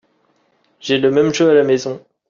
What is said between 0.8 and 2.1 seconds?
le même jeu à la maison.